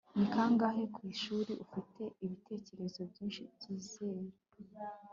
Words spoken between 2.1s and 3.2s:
ibitekerezo